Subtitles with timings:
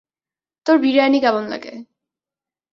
[0.65, 1.73] তোর বিরিয়ানি কেমন লাগে?